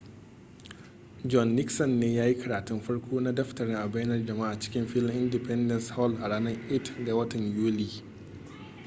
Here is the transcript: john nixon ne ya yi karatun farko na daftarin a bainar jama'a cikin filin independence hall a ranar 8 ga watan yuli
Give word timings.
john 1.25 1.55
nixon 1.55 1.91
ne 1.99 2.13
ya 2.13 2.25
yi 2.25 2.35
karatun 2.37 2.81
farko 2.81 3.21
na 3.21 3.31
daftarin 3.31 3.75
a 3.75 3.87
bainar 3.87 4.25
jama'a 4.25 4.59
cikin 4.59 4.87
filin 4.87 5.17
independence 5.17 5.89
hall 5.93 6.17
a 6.23 6.27
ranar 6.27 6.55
8 6.69 7.05
ga 7.05 7.15
watan 7.15 7.55
yuli 7.57 8.03